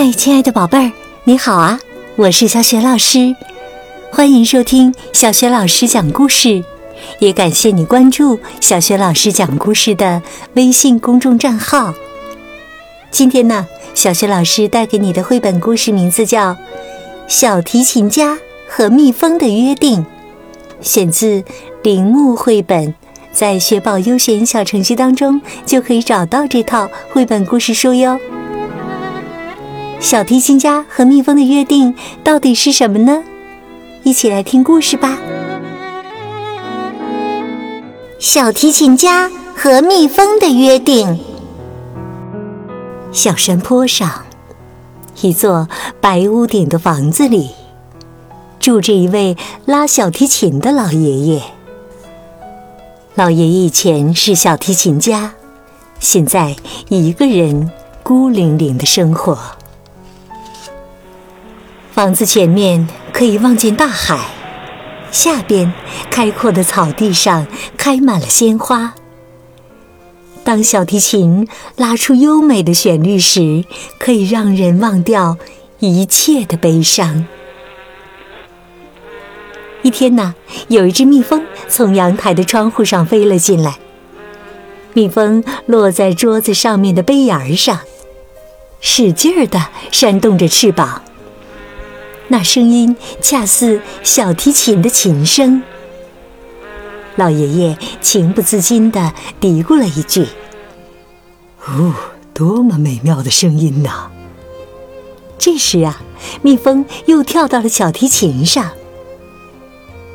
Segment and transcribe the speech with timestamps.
[0.00, 0.92] 嗨，亲爱的宝贝儿，
[1.24, 1.80] 你好啊！
[2.14, 3.34] 我是小雪老师，
[4.12, 6.62] 欢迎收听小雪老师讲故事，
[7.18, 10.22] 也感谢你关注小雪老师讲故事的
[10.54, 11.92] 微信公众账号。
[13.10, 16.52] 今天呢，小雪老师带给你的绘本故事名字叫
[17.26, 18.38] 《小提琴家
[18.68, 20.02] 和蜜蜂的约定》，
[20.80, 21.42] 选自
[21.82, 22.94] 铃木绘本，
[23.32, 28.16] 在学宝优选小程序当中就可以找到这套绘本故事书哟。
[30.00, 31.92] 小提琴家和蜜蜂的约定
[32.22, 33.24] 到底是什么呢？
[34.04, 35.18] 一起来听故事吧。
[38.20, 41.18] 小提琴家和蜜蜂的约定。
[43.10, 44.24] 小山坡上，
[45.20, 45.68] 一座
[46.00, 47.50] 白屋顶的房子里，
[48.60, 51.42] 住着一位拉小提琴的老爷爷。
[53.16, 55.32] 老爷爷以前是小提琴家，
[55.98, 56.54] 现在
[56.88, 57.72] 一个人
[58.04, 59.36] 孤零零的生活。
[61.98, 64.20] 房子前面可以望见大海，
[65.10, 65.72] 下边
[66.08, 67.44] 开阔的草地上
[67.76, 68.94] 开满了鲜花。
[70.44, 73.64] 当小提琴拉出优美的旋律时，
[73.98, 75.38] 可以让人忘掉
[75.80, 77.26] 一切的悲伤。
[79.82, 80.36] 一天呐，
[80.68, 83.76] 有一只蜜蜂从阳台的窗户上飞了进来，
[84.92, 87.80] 蜜蜂落在桌子上面的杯沿上，
[88.80, 91.02] 使劲儿地扇动着翅膀。
[92.28, 95.62] 那声音恰似小提琴的琴声。
[97.16, 100.26] 老爷爷情不自禁地嘀咕了一句
[101.66, 101.94] ：“哦，
[102.32, 104.10] 多么美妙的声音呐！”
[105.38, 106.02] 这时啊，
[106.42, 108.70] 蜜蜂又跳到了小提琴上。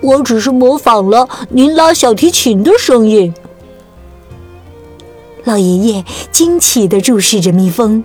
[0.00, 3.32] 我只是模仿了您拉小提琴的声音。
[5.44, 8.04] 老爷爷惊奇的注视着蜜蜂。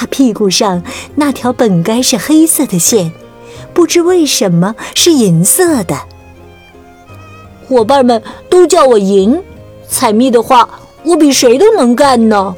[0.00, 0.82] 他屁股上
[1.16, 3.12] 那条本该是黑色的线，
[3.74, 5.94] 不知为什么是银色的。
[7.68, 9.38] 伙伴们都叫我银，
[9.86, 10.66] 采蜜的话，
[11.04, 12.56] 我比谁都能干呢。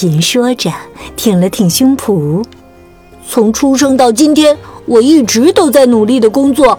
[0.00, 0.72] 银说着，
[1.14, 2.42] 挺了挺胸脯。
[3.28, 4.56] 从出生到今天，
[4.86, 6.78] 我一直都在努力的工作，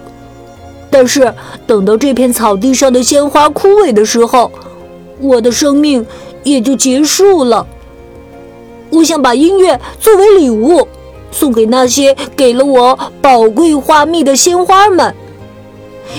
[0.89, 1.31] 但是
[1.67, 4.51] 等到这片草地上的鲜花枯萎的时候，
[5.19, 6.03] 我的生命
[6.43, 7.67] 也就结束了。
[8.89, 10.87] 我想把音乐作为礼物，
[11.31, 15.13] 送给那些给了我宝贵花蜜的鲜花们。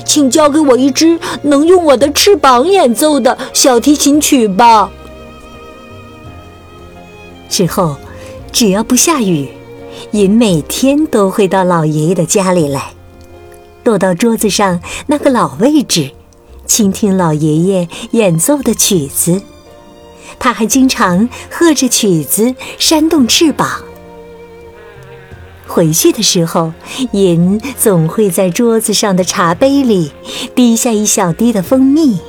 [0.05, 4.91] 请交给我一支能用我的翅膀演奏的小提琴曲吧。
[7.49, 7.97] 之后，
[8.51, 9.49] 只要不下雨，
[10.11, 12.93] 银每天都会到老爷爷的家里来，
[13.85, 16.11] 落到桌子上那个老位置，
[16.67, 19.41] 倾听老爷爷演奏的曲子。
[20.39, 23.83] 他还经常和着曲子扇动翅膀。
[25.67, 26.73] 回去的时候，
[27.13, 30.13] 银总会在桌子上的茶杯里
[30.55, 32.21] 滴下一小滴的蜂蜜。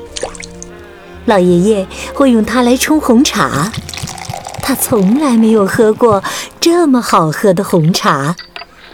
[1.26, 3.72] 老爷爷会用它来冲红茶，
[4.62, 6.24] 他从来没有喝过
[6.60, 8.36] 这么好喝的红茶，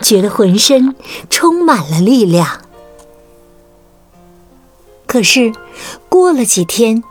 [0.02, 0.96] 觉得浑身
[1.30, 2.62] 充满了力量。
[5.08, 5.54] 可是，
[6.10, 7.04] 过了几天。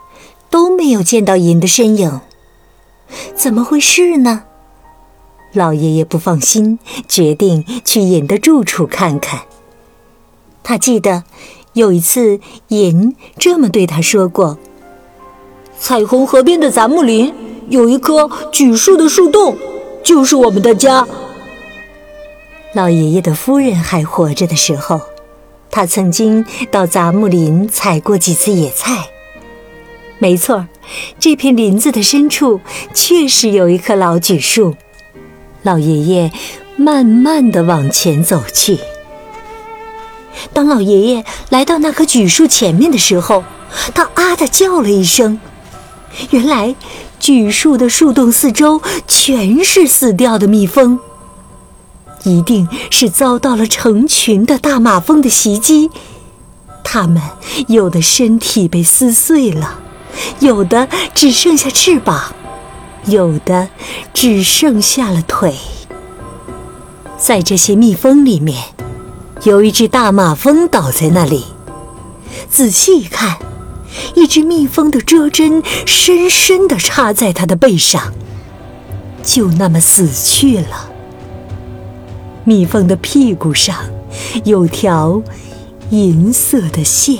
[0.52, 2.20] 都没有见到银的身影，
[3.34, 4.44] 怎么回事呢？
[5.54, 9.40] 老爷爷不放心，决定去银的住处看看。
[10.62, 11.24] 他记得
[11.72, 14.58] 有一次，银这么对他说过
[15.80, 17.32] ：“彩虹河边的杂木林
[17.70, 19.56] 有一棵榉树的树洞，
[20.04, 21.08] 就是我们的家。”
[22.76, 25.00] 老爷爷的夫人还活着的时候，
[25.70, 29.08] 他曾经到杂木林采过几次野菜。
[30.22, 30.68] 没错，
[31.18, 32.60] 这片林子的深处
[32.94, 34.76] 确实有一棵老榉树。
[35.64, 36.30] 老爷爷
[36.76, 38.78] 慢慢的往前走去。
[40.52, 43.42] 当老爷爷来到那棵榉树前面的时候，
[43.96, 45.40] 他啊的叫了一声。
[46.30, 46.76] 原来，
[47.20, 51.00] 榉树的树洞四周全是死掉的蜜蜂，
[52.22, 55.90] 一定是遭到了成群的大马蜂的袭击。
[56.84, 57.20] 它们
[57.66, 59.80] 有的身体被撕碎了。
[60.40, 62.34] 有的只剩下翅膀，
[63.06, 63.68] 有的
[64.12, 65.54] 只剩下了腿。
[67.16, 68.62] 在这些蜜蜂里面，
[69.44, 71.44] 有一只大马蜂倒在那里。
[72.50, 73.38] 仔细一看，
[74.14, 78.12] 一只蜜蜂的蛰针深深地插在它的背上，
[79.22, 80.90] 就那么死去了。
[82.44, 83.76] 蜜蜂的屁股上
[84.44, 85.22] 有条
[85.90, 87.18] 银色的线。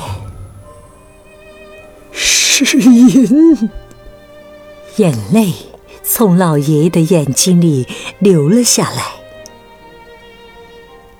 [2.52, 3.70] 是银，
[4.96, 5.54] 眼泪
[6.02, 7.88] 从老爷爷的眼睛里
[8.19, 9.04] 流了下来。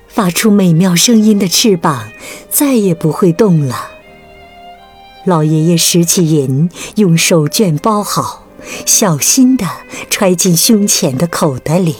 [0.07, 2.11] 发出美妙声音的翅膀
[2.51, 3.89] 再也不会动了。
[5.25, 8.45] 老爷爷拾起银，用手绢包好，
[8.85, 9.67] 小心地
[10.11, 11.95] 揣进胸前的口袋里。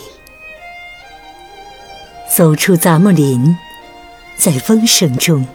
[2.36, 3.57] 走出杂木林，
[4.38, 5.47] 在风声中，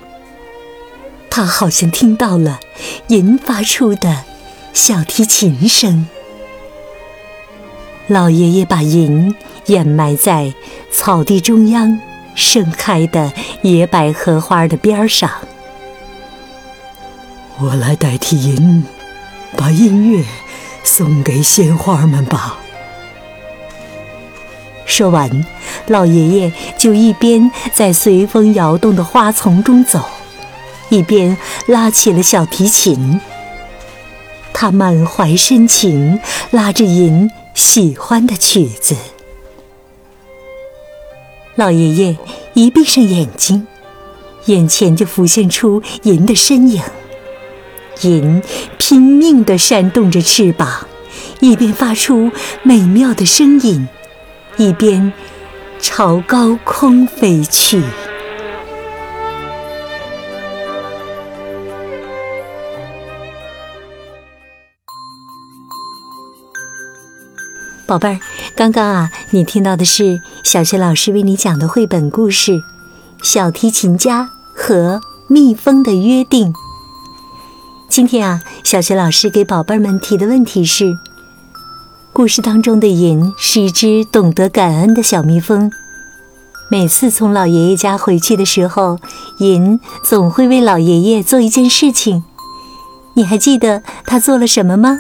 [1.39, 2.59] 他好像听到了
[3.07, 4.25] 银发出的
[4.73, 6.09] 小提琴声。
[8.09, 9.37] 老爷爷把银
[9.67, 10.53] 掩埋在
[10.91, 12.01] 草地中央
[12.35, 13.33] 盛开的
[13.63, 15.31] 野百合花的边上。
[17.61, 18.83] 我来代替银，
[19.57, 20.25] 把音乐
[20.83, 22.59] 送给鲜花们吧。
[24.85, 25.47] 说完，
[25.87, 30.05] 老爷爷就一边在随风摇动的花丛中走，
[30.89, 31.37] 一边
[31.67, 33.21] 拉起了小提琴。
[34.53, 36.21] 他满怀深情，
[36.51, 38.97] 拉着银喜欢的曲子。
[41.55, 42.17] 老爷爷
[42.55, 43.67] 一闭上眼睛，
[44.47, 46.83] 眼前就浮现出银的身影。
[48.03, 48.43] 银
[48.79, 50.87] 拼命地扇动着翅膀，
[51.41, 52.31] 一边发出
[52.63, 53.89] 美妙的声音，
[54.57, 55.13] 一边
[55.81, 57.83] 朝高空飞去。
[67.89, 68.21] 宝贝儿，
[68.55, 72.53] 刚刚啊，你听到的是小学老师为你讲的绘本故事
[73.23, 76.53] 《小提琴家和蜜蜂的约定》。
[77.89, 80.99] 今天啊，小学老师给宝贝儿们提的问题是：
[82.13, 85.73] 故事当中的银是一只懂得感恩的小蜜蜂。
[86.71, 88.99] 每次从老爷爷家回去的时候，
[89.39, 92.23] 银总会为老爷爷做一件事情。
[93.15, 94.99] 你还记得他做了什么吗？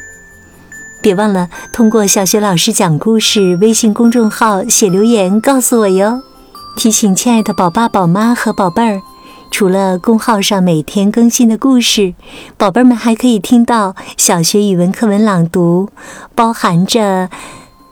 [1.08, 6.20] 别忘了通过小学老师讲故事微信公众号写留言告诉我哟。
[6.76, 9.00] 提醒亲爱的宝爸宝妈和宝贝儿。
[9.50, 12.12] 除了公号上每天更新的故事，
[12.58, 15.88] 宝贝们还可以听到小学语文课文朗读，
[16.34, 17.30] 包含着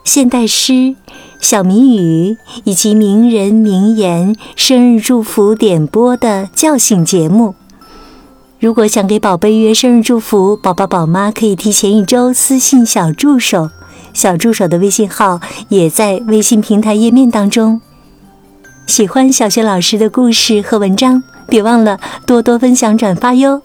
[0.03, 0.95] 现代诗、
[1.41, 7.55] 小谜语以及名人名言、生日祝福点播的叫醒节目。
[8.59, 13.69] 如果想给宝贝约生日祝福，宝宝宝妈可以提前一周私信小助手，
[14.13, 15.39] 小助手的微信号
[15.69, 17.79] 也在微信平台页面当中。
[18.87, 21.23] 喜欢小学老师的故事和文章。
[21.49, 23.61] 别忘了多多分享转发哟！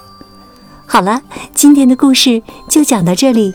[0.87, 1.21] 好了，
[1.53, 3.53] 今天的故事就讲到这里。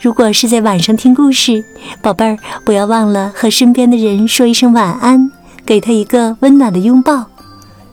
[0.00, 1.64] 如果是在晚上听故事，
[2.02, 5.30] 宝贝儿不要忘了和身边的人说一声晚安，
[5.64, 7.26] 给他一个温暖的拥抱。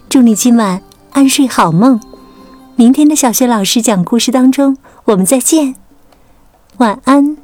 [0.09, 0.81] 祝你今晚
[1.11, 1.99] 安睡好梦！
[2.75, 5.75] 明天的小学老师讲故事当中，我们再见，
[6.77, 7.40] 晚安。